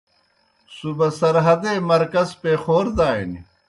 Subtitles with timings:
[0.75, 3.39] صوبہ سرحدے مرکز پیخور دانیْ۔